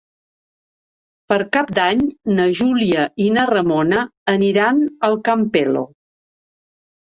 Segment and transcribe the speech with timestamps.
[1.31, 2.01] Per Cap d'Any
[2.37, 4.01] na Júlia i na Ramona
[4.35, 4.81] aniran
[5.11, 5.85] al Campello.